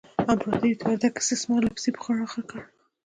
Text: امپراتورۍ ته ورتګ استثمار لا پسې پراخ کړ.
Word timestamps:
امپراتورۍ 0.31 0.71
ته 0.79 0.83
ورتګ 0.87 1.13
استثمار 1.19 1.61
لا 1.65 1.71
پسې 1.75 1.89
پراخ 1.97 2.31
کړ. 2.49 2.61